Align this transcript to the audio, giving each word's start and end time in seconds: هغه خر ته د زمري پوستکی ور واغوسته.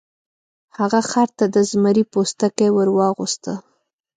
هغه 0.77 0.99
خر 1.09 1.29
ته 1.37 1.45
د 1.53 1.55
زمري 1.69 2.03
پوستکی 2.11 2.69
ور 2.71 2.89
واغوسته. 2.97 3.53